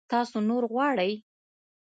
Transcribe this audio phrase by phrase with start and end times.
[0.11, 1.11] تاسو نور غواړئ؟